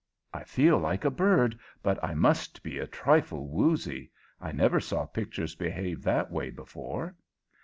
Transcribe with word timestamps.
"I 0.33 0.43
feel 0.45 0.79
like 0.79 1.05
a 1.05 1.11
bird, 1.11 1.59
but 1.83 2.03
I 2.03 2.15
must 2.15 2.63
be 2.63 2.79
a 2.79 2.87
trifle 2.87 3.47
woozy. 3.47 4.09
I 4.39 4.51
never 4.51 4.79
saw 4.79 5.05
pictures 5.05 5.53
behave 5.53 6.01
that 6.01 6.31
way 6.31 6.49
before." 6.49 7.15